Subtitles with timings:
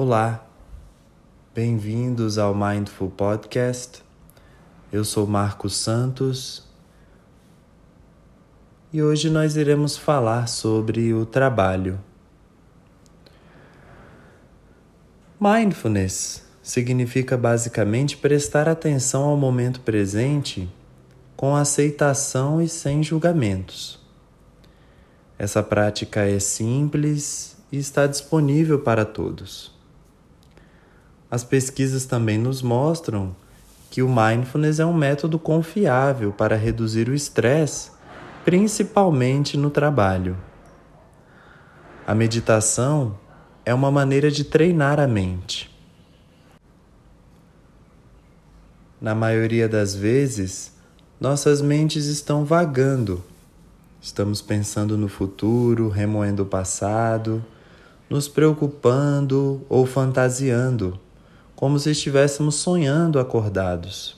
[0.00, 0.46] Olá,
[1.52, 4.00] bem-vindos ao Mindful Podcast.
[4.92, 6.64] Eu sou Marcos Santos
[8.92, 11.98] e hoje nós iremos falar sobre o trabalho.
[15.40, 20.72] Mindfulness significa basicamente prestar atenção ao momento presente
[21.36, 23.98] com aceitação e sem julgamentos.
[25.36, 29.76] Essa prática é simples e está disponível para todos.
[31.30, 33.36] As pesquisas também nos mostram
[33.90, 37.90] que o mindfulness é um método confiável para reduzir o estresse,
[38.44, 40.36] principalmente no trabalho.
[42.06, 43.18] A meditação
[43.64, 45.70] é uma maneira de treinar a mente.
[48.98, 50.72] Na maioria das vezes,
[51.20, 53.22] nossas mentes estão vagando.
[54.00, 57.44] Estamos pensando no futuro, remoendo o passado,
[58.08, 60.98] nos preocupando ou fantasiando
[61.58, 64.16] como se estivéssemos sonhando acordados.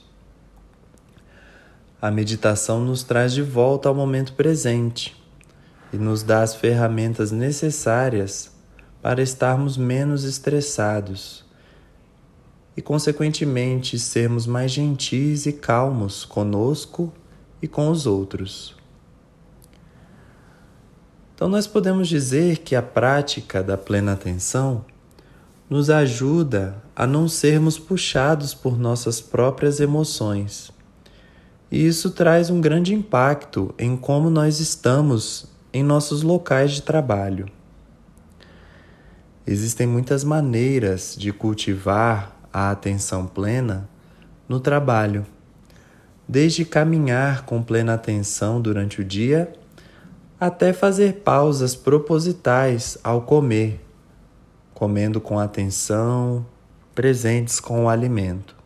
[1.98, 5.16] A meditação nos traz de volta ao momento presente
[5.90, 8.52] e nos dá as ferramentas necessárias
[9.00, 11.42] para estarmos menos estressados
[12.76, 17.10] e, consequentemente, sermos mais gentis e calmos conosco
[17.62, 18.76] e com os outros.
[21.34, 24.84] Então, nós podemos dizer que a prática da plena atenção
[25.70, 30.72] nos ajuda a não sermos puxados por nossas próprias emoções.
[31.70, 37.46] E isso traz um grande impacto em como nós estamos em nossos locais de trabalho.
[39.46, 43.88] Existem muitas maneiras de cultivar a atenção plena
[44.48, 45.24] no trabalho,
[46.26, 49.52] desde caminhar com plena atenção durante o dia
[50.40, 53.80] até fazer pausas propositais ao comer
[54.80, 56.46] comendo com atenção,
[56.94, 58.56] presentes com o alimento.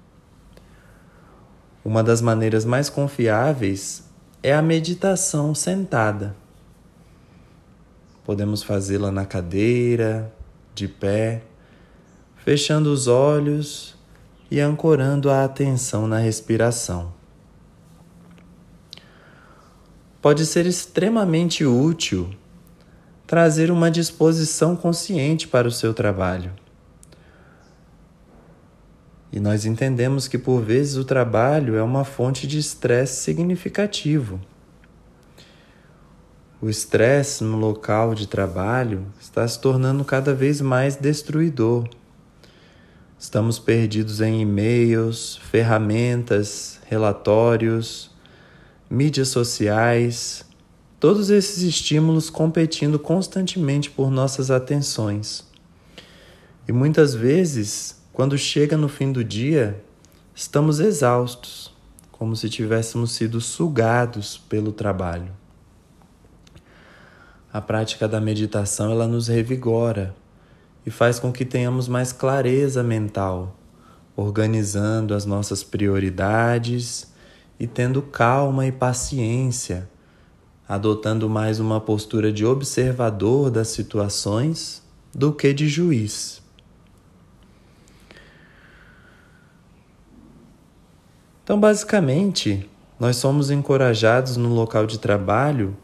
[1.84, 4.08] Uma das maneiras mais confiáveis
[4.40, 6.36] é a meditação sentada.
[8.22, 10.32] Podemos fazê-la na cadeira,
[10.72, 11.42] de pé,
[12.36, 13.96] fechando os olhos
[14.48, 17.12] e ancorando a atenção na respiração.
[20.22, 22.30] Pode ser extremamente útil
[23.34, 26.52] trazer uma disposição consciente para o seu trabalho.
[29.32, 34.40] E nós entendemos que por vezes o trabalho é uma fonte de estresse significativo.
[36.62, 41.88] O estresse no local de trabalho está se tornando cada vez mais destruidor.
[43.18, 48.12] Estamos perdidos em e-mails, ferramentas, relatórios,
[48.88, 50.44] mídias sociais,
[51.04, 55.44] Todos esses estímulos competindo constantemente por nossas atenções.
[56.66, 59.84] E muitas vezes, quando chega no fim do dia,
[60.34, 61.70] estamos exaustos,
[62.10, 65.30] como se tivéssemos sido sugados pelo trabalho.
[67.52, 70.16] A prática da meditação ela nos revigora
[70.86, 73.54] e faz com que tenhamos mais clareza mental,
[74.16, 77.12] organizando as nossas prioridades
[77.60, 79.92] e tendo calma e paciência
[80.68, 84.82] adotando mais uma postura de observador das situações
[85.14, 86.42] do que de juiz.
[91.42, 95.76] Então, basicamente, nós somos encorajados no local de trabalho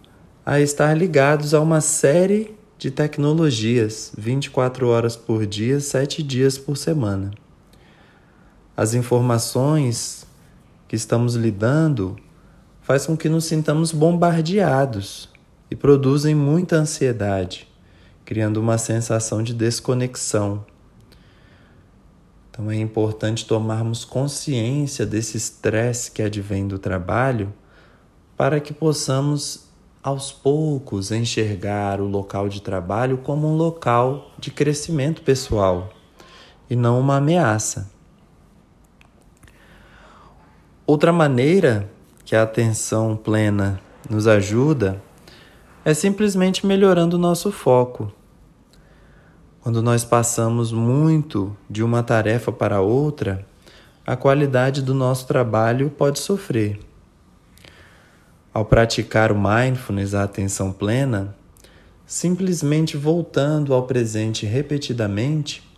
[0.44, 6.78] a estar ligados a uma série de tecnologias 24 horas por dia, 7 dias por
[6.78, 7.30] semana.
[8.74, 10.26] As informações
[10.88, 12.16] que estamos lidando
[12.90, 15.28] faz com que nos sintamos bombardeados
[15.70, 17.68] e produzem muita ansiedade,
[18.24, 20.66] criando uma sensação de desconexão.
[22.50, 27.54] Então é importante tomarmos consciência desse estresse que advém do trabalho
[28.36, 29.68] para que possamos
[30.02, 35.90] aos poucos enxergar o local de trabalho como um local de crescimento pessoal
[36.68, 37.88] e não uma ameaça.
[40.84, 41.88] Outra maneira
[42.30, 45.02] que a atenção plena nos ajuda
[45.84, 48.12] é simplesmente melhorando o nosso foco.
[49.60, 53.44] Quando nós passamos muito de uma tarefa para outra,
[54.06, 56.78] a qualidade do nosso trabalho pode sofrer.
[58.54, 61.34] Ao praticar o mindfulness, a atenção plena,
[62.06, 65.68] simplesmente voltando ao presente repetidamente,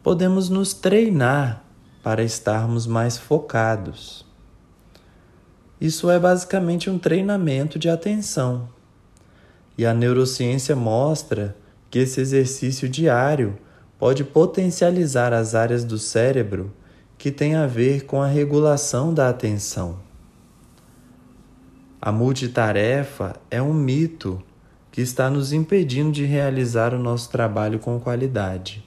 [0.00, 1.64] podemos nos treinar
[2.04, 4.25] para estarmos mais focados.
[5.80, 8.68] Isso é basicamente um treinamento de atenção.
[9.76, 11.56] E a neurociência mostra
[11.90, 13.58] que esse exercício diário
[13.98, 16.72] pode potencializar as áreas do cérebro
[17.18, 19.98] que têm a ver com a regulação da atenção.
[22.00, 24.42] A multitarefa é um mito
[24.92, 28.84] que está nos impedindo de realizar o nosso trabalho com qualidade.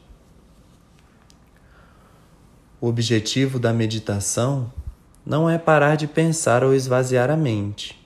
[2.81, 4.71] O objetivo da meditação
[5.29, 8.03] não é parar de pensar ou esvaziar a mente.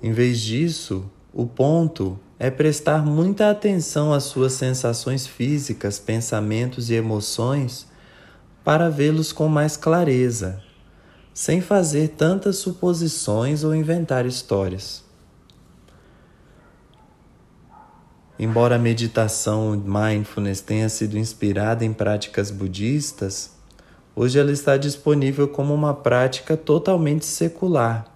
[0.00, 6.94] Em vez disso, o ponto é prestar muita atenção às suas sensações físicas, pensamentos e
[6.94, 7.88] emoções
[8.62, 10.62] para vê-los com mais clareza,
[11.34, 15.02] sem fazer tantas suposições ou inventar histórias.
[18.38, 23.53] Embora a meditação mindfulness tenha sido inspirada em práticas budistas,
[24.16, 28.06] Hoje ela está disponível como uma prática totalmente secular,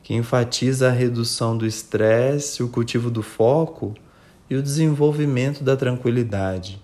[0.00, 3.94] que enfatiza a redução do estresse, o cultivo do foco
[4.48, 6.80] e o desenvolvimento da tranquilidade,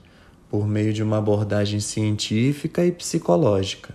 [0.50, 3.94] por meio de uma abordagem científica e psicológica.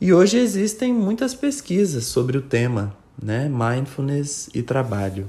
[0.00, 3.48] E hoje existem muitas pesquisas sobre o tema, né?
[3.48, 5.28] Mindfulness e trabalho.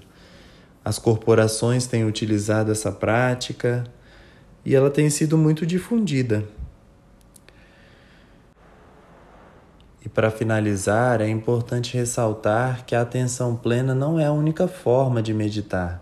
[0.84, 3.84] As corporações têm utilizado essa prática
[4.64, 6.46] e ela tem sido muito difundida.
[10.06, 15.19] E para finalizar, é importante ressaltar que a atenção plena não é a única forma
[15.19, 16.00] de meditar.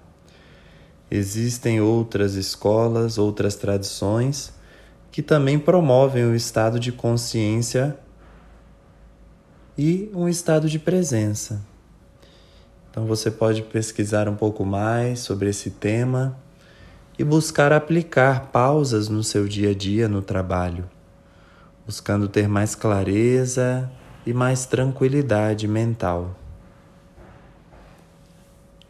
[1.10, 4.52] Existem outras escolas, outras tradições
[5.10, 7.98] que também promovem o estado de consciência
[9.78, 11.62] e um estado de presença.
[12.92, 16.38] Então você pode pesquisar um pouco mais sobre esse tema
[17.18, 20.90] e buscar aplicar pausas no seu dia a dia no trabalho
[21.86, 23.92] buscando ter mais clareza
[24.26, 26.36] e mais tranquilidade mental.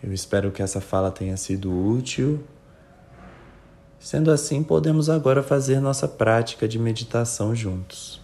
[0.01, 2.43] Eu espero que essa fala tenha sido útil.
[3.99, 8.21] Sendo assim, podemos agora fazer nossa prática de meditação juntos.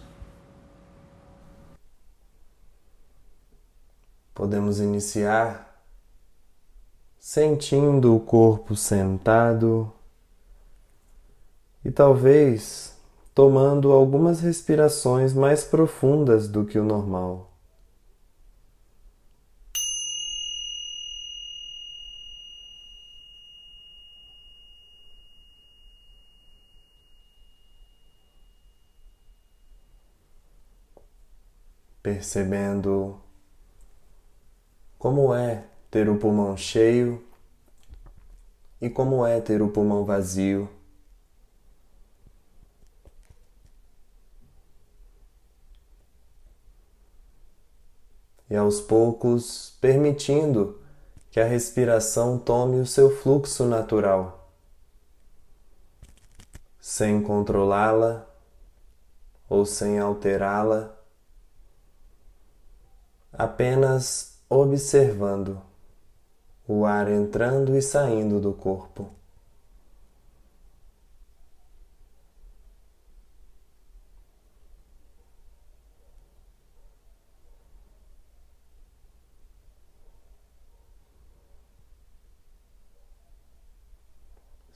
[4.34, 5.70] Podemos iniciar
[7.18, 9.92] sentindo o corpo sentado
[11.84, 12.89] e talvez
[13.40, 17.50] tomando algumas respirações mais profundas do que o normal.
[32.02, 33.18] Percebendo
[34.98, 37.24] como é ter o pulmão cheio
[38.82, 40.68] e como é ter o pulmão vazio.
[48.50, 50.80] E aos poucos permitindo
[51.30, 54.50] que a respiração tome o seu fluxo natural,
[56.80, 58.26] sem controlá-la
[59.48, 60.92] ou sem alterá-la,
[63.32, 65.62] apenas observando
[66.66, 69.19] o ar entrando e saindo do corpo.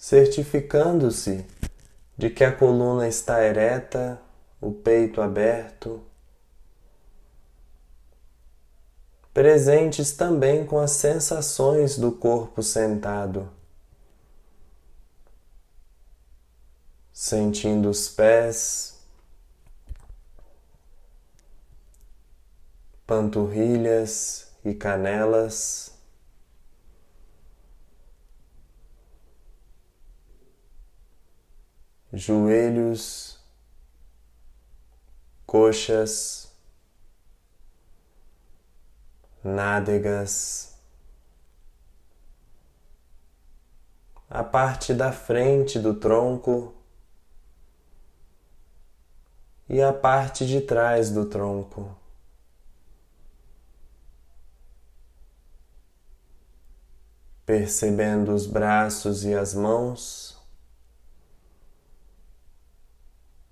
[0.05, 1.47] Certificando-se
[2.15, 4.21] de que a coluna está ereta,
[4.61, 6.05] o peito aberto,
[9.33, 13.51] presentes também com as sensações do corpo sentado,
[17.11, 19.01] sentindo os pés,
[23.07, 25.94] panturrilhas e canelas.
[32.15, 33.39] Joelhos,
[35.45, 36.53] coxas,
[39.43, 40.79] nádegas,
[44.31, 46.75] a parte da frente do tronco
[49.69, 51.97] e a parte de trás do tronco.
[57.45, 60.34] Percebendo os braços e as mãos.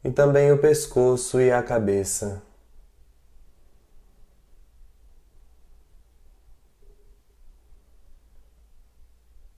[0.05, 2.43] E também o pescoço e a cabeça.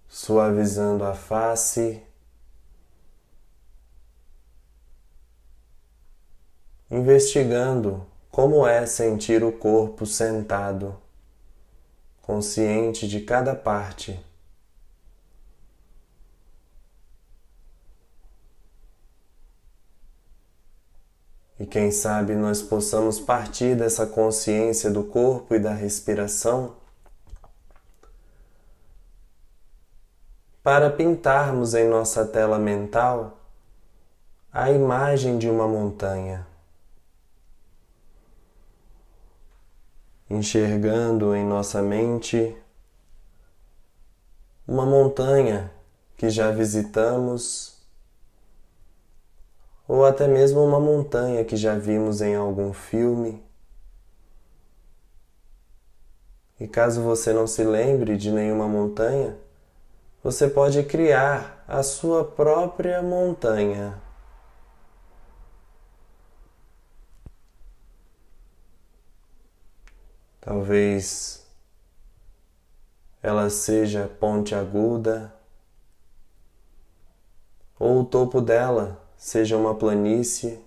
[0.08, 2.02] Suavizando a face,
[6.90, 10.96] investigando como é sentir o corpo sentado,
[12.22, 14.18] consciente de cada parte.
[21.58, 26.74] E quem sabe nós possamos partir dessa consciência do corpo e da respiração
[30.64, 33.38] para pintarmos em nossa tela mental
[34.50, 36.46] a imagem de uma montanha,
[40.30, 42.56] enxergando em nossa mente
[44.66, 45.70] uma montanha
[46.16, 47.73] que já visitamos,
[49.86, 53.42] ou até mesmo uma montanha que já vimos em algum filme.
[56.58, 59.36] E caso você não se lembre de nenhuma montanha,
[60.22, 64.00] você pode criar a sua própria montanha.
[70.40, 71.46] Talvez
[73.22, 75.34] ela seja ponte aguda,
[77.78, 80.62] ou o topo dela seja uma planície,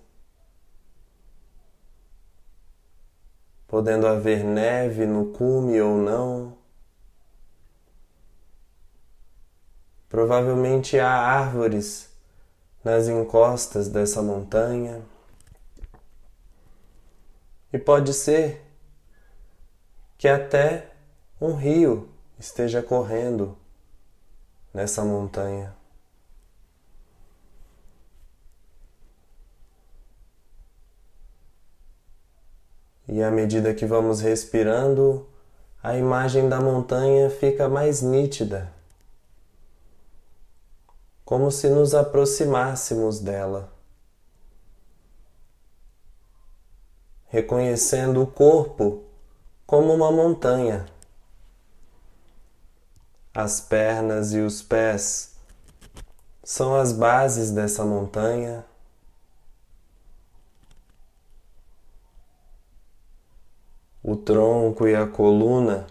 [3.68, 6.58] podendo haver neve no cume ou não.
[10.08, 12.10] Provavelmente há árvores
[12.82, 15.02] nas encostas dessa montanha.
[17.72, 18.60] E pode ser
[20.18, 20.90] que até
[21.40, 23.56] um rio esteja correndo
[24.74, 25.77] nessa montanha.
[33.08, 35.26] E à medida que vamos respirando,
[35.82, 38.70] a imagem da montanha fica mais nítida.
[41.24, 43.72] Como se nos aproximássemos dela,
[47.26, 49.04] reconhecendo o corpo
[49.66, 50.86] como uma montanha,
[53.34, 55.36] as pernas e os pés
[56.42, 58.64] são as bases dessa montanha.
[64.10, 65.86] O tronco e a coluna,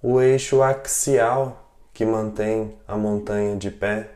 [0.00, 4.08] o eixo axial que mantém a montanha de pé.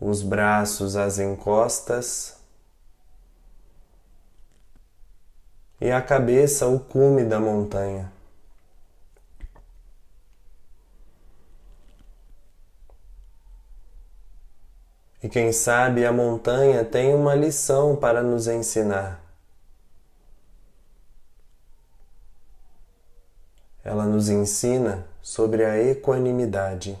[0.00, 2.36] Os braços às encostas
[5.80, 8.10] e a cabeça o cume da montanha.
[15.22, 19.20] E quem sabe a montanha tem uma lição para nos ensinar.
[23.82, 26.98] ela nos ensina sobre a equanimidade.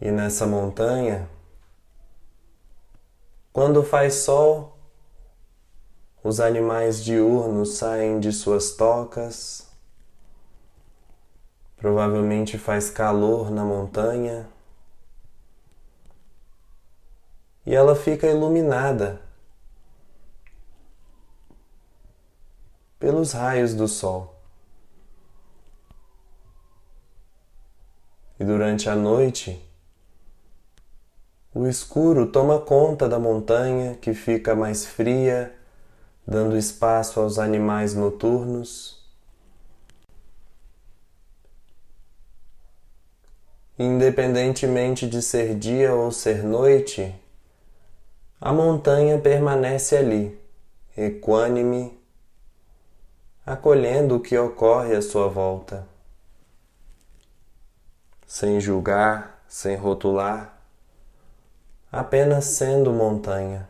[0.00, 1.28] E nessa montanha,
[3.52, 4.78] quando faz sol,
[6.22, 9.66] os animais diurnos saem de suas tocas,
[11.76, 14.48] provavelmente faz calor na montanha.
[17.66, 19.20] e ela fica iluminada
[22.98, 24.34] pelos raios do sol.
[28.38, 29.60] E durante a noite,
[31.52, 35.52] o escuro toma conta da montanha que fica mais fria,
[36.26, 39.05] dando espaço aos animais noturnos.
[43.78, 47.14] Independentemente de ser dia ou ser noite,
[48.40, 50.40] a montanha permanece ali,
[50.96, 51.98] equânime,
[53.44, 55.86] acolhendo o que ocorre à sua volta,
[58.26, 60.58] sem julgar, sem rotular,
[61.92, 63.68] apenas sendo montanha.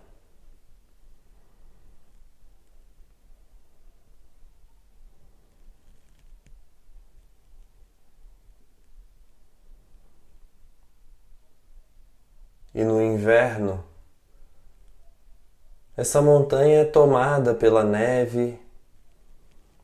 [12.77, 13.85] E no inverno,
[15.97, 18.56] essa montanha é tomada pela neve,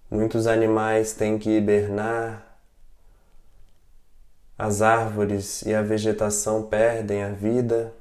[0.09, 2.47] muitos animais têm que hibernar,
[4.57, 7.93] as árvores e a vegetação perdem a vida.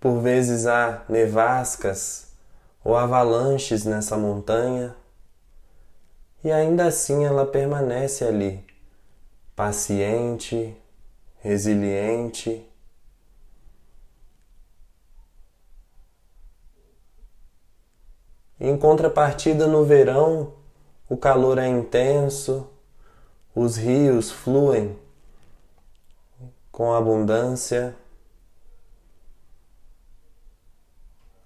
[0.00, 2.32] Por vezes há nevascas
[2.82, 4.96] ou avalanches nessa montanha,
[6.42, 8.66] e ainda assim ela permanece ali,
[9.54, 10.76] paciente,
[11.48, 12.62] resiliente
[18.60, 20.52] Em contrapartida, no verão,
[21.08, 22.68] o calor é intenso,
[23.54, 24.98] os rios fluem
[26.72, 27.94] com abundância,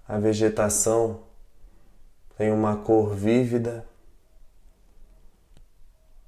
[0.07, 1.19] a vegetação
[2.35, 3.85] tem uma cor vívida.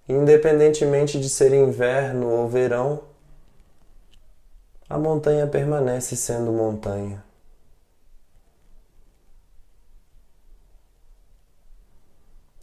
[0.08, 3.15] Independentemente de ser inverno ou verão,
[4.88, 7.24] a montanha permanece sendo montanha.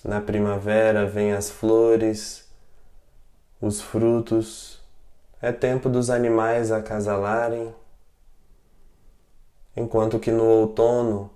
[0.04, 2.48] Na primavera vêm as flores,
[3.60, 4.80] os frutos,
[5.40, 7.74] é tempo dos animais acasalarem,
[9.76, 11.30] enquanto que no outono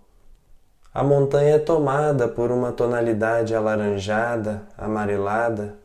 [0.93, 5.77] a montanha é tomada por uma tonalidade alaranjada, amarelada,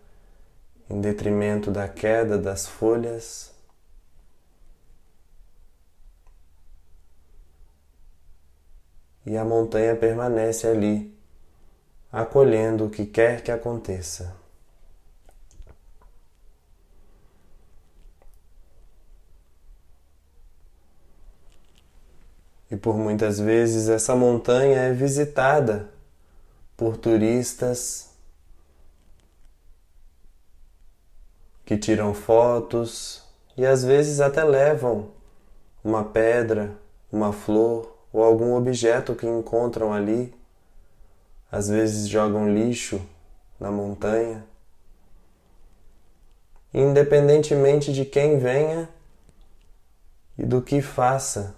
[0.90, 3.51] em detrimento da queda das folhas.
[9.26, 11.16] E a montanha permanece ali
[12.12, 14.36] acolhendo o que quer que aconteça.
[22.70, 25.90] E por muitas vezes essa montanha é visitada
[26.78, 28.10] por turistas
[31.66, 33.24] que tiram fotos
[33.58, 35.10] e às vezes até levam
[35.84, 36.76] uma pedra,
[37.12, 40.34] uma flor ou algum objeto que encontram ali
[41.52, 43.02] às vezes jogam lixo
[43.60, 44.46] na montanha.
[46.74, 48.88] Independentemente de quem venha
[50.38, 51.54] e do que faça,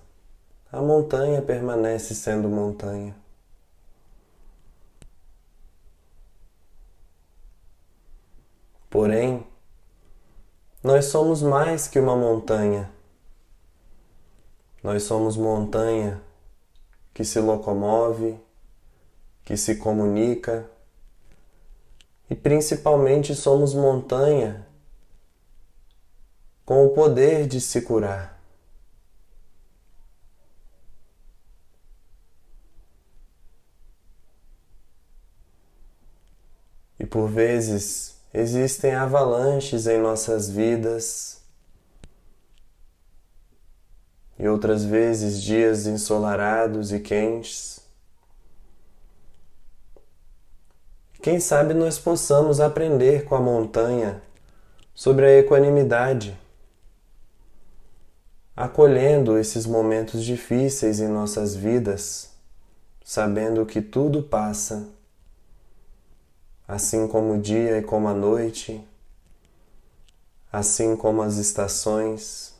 [0.72, 3.16] a montanha permanece sendo montanha.
[8.90, 9.46] Porém,
[10.84, 12.92] nós somos mais que uma montanha.
[14.84, 16.20] Nós somos montanha
[17.14, 18.40] que se locomove,
[19.46, 20.70] que se comunica
[22.30, 24.66] e principalmente somos montanha
[26.66, 28.42] com o poder de se curar.
[37.00, 41.43] E por vezes existem avalanches em nossas vidas,
[44.38, 47.82] e outras vezes dias ensolarados e quentes.
[51.22, 54.22] Quem sabe nós possamos aprender com a montanha
[54.94, 56.38] sobre a equanimidade,
[58.56, 62.32] acolhendo esses momentos difíceis em nossas vidas,
[63.04, 64.88] sabendo que tudo passa,
[66.68, 68.86] assim como o dia e como a noite,
[70.52, 72.53] assim como as estações,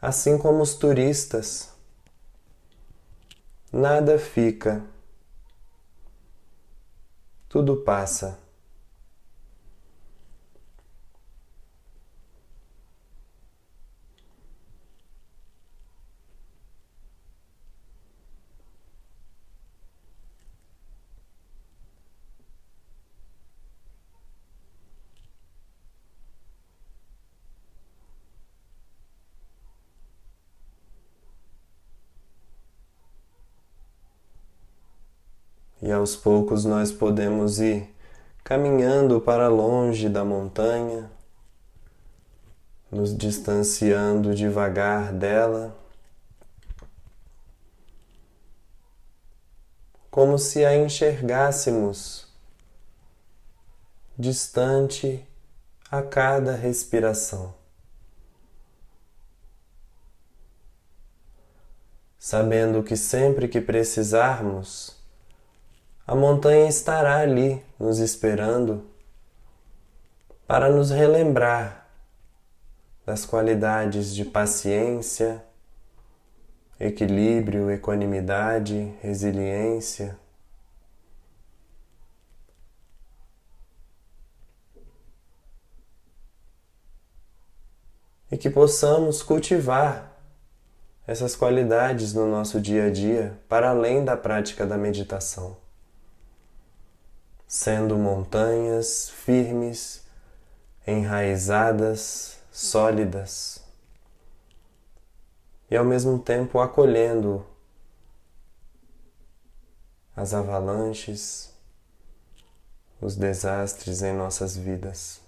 [0.00, 1.70] assim como os turistas.
[3.72, 4.84] Nada fica
[7.50, 8.38] tudo passa.
[35.90, 37.92] E aos poucos nós podemos ir
[38.44, 41.10] caminhando para longe da montanha,
[42.92, 45.76] nos distanciando devagar dela,
[50.12, 52.28] como se a enxergássemos
[54.16, 55.26] distante
[55.90, 57.52] a cada respiração.
[62.16, 64.99] Sabendo que sempre que precisarmos,
[66.10, 68.84] a montanha estará ali nos esperando
[70.44, 71.86] para nos relembrar
[73.06, 75.40] das qualidades de paciência,
[76.80, 80.18] equilíbrio, equanimidade, resiliência.
[88.32, 90.10] E que possamos cultivar
[91.06, 95.69] essas qualidades no nosso dia a dia para além da prática da meditação
[97.50, 100.04] sendo montanhas firmes,
[100.86, 103.60] enraizadas, sólidas,
[105.68, 107.44] e ao mesmo tempo acolhendo
[110.14, 111.52] as avalanches,
[113.00, 115.20] os desastres em nossas vidas.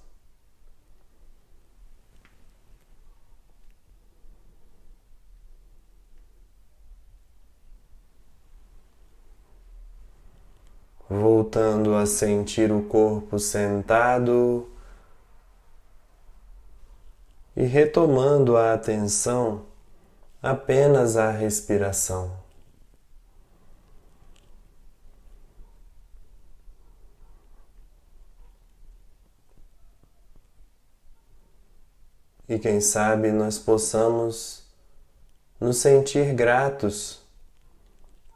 [12.02, 14.68] a sentir o corpo sentado
[17.56, 19.66] e retomando a atenção
[20.42, 22.36] apenas à respiração.
[32.48, 34.64] E quem sabe nós possamos
[35.60, 37.22] nos sentir gratos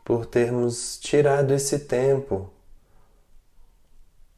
[0.05, 2.56] por termos tirado esse tempo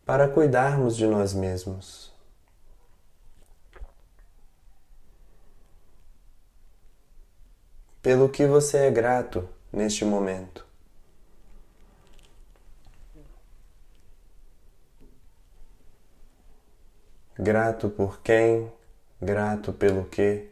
[0.09, 2.11] para cuidarmos de nós mesmos.
[8.01, 10.65] Pelo que você é grato neste momento.
[17.39, 18.73] Grato por quem,
[19.21, 20.49] grato pelo que.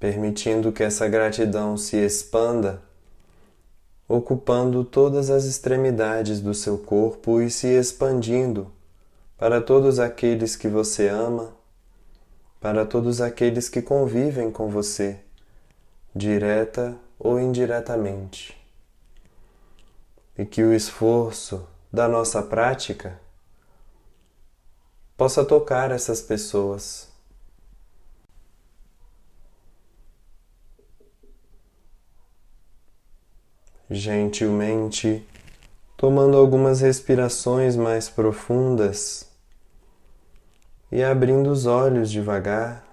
[0.00, 2.82] Permitindo que essa gratidão se expanda,
[4.08, 8.72] ocupando todas as extremidades do seu corpo e se expandindo
[9.36, 11.52] para todos aqueles que você ama,
[12.58, 15.20] para todos aqueles que convivem com você,
[16.16, 18.58] direta ou indiretamente.
[20.36, 23.20] E que o esforço da nossa prática
[25.14, 27.09] possa tocar essas pessoas
[33.90, 35.26] gentilmente,
[35.96, 39.26] tomando algumas respirações mais profundas
[40.92, 42.84] e abrindo os olhos devagar,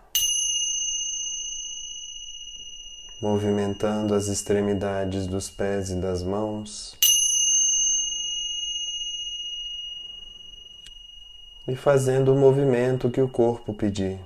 [3.22, 6.98] movimentando as extremidades dos pés e das mãos.
[11.68, 14.20] E fazendo o movimento que o corpo pedir.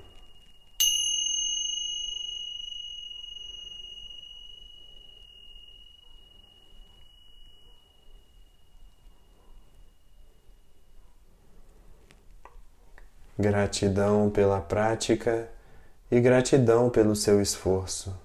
[13.41, 15.49] Gratidão pela prática
[16.11, 18.15] e gratidão pelo seu esforço.